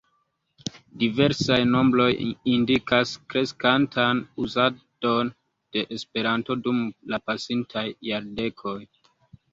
[1.01, 2.07] Diversaj nombroj
[2.53, 5.29] indikas kreskantan uzadon
[5.77, 6.81] de Esperanto dum
[7.13, 8.79] la pasintaj jardekoj.